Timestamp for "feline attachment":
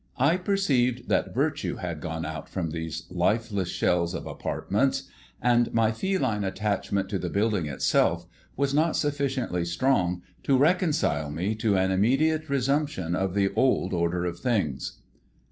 5.91-7.07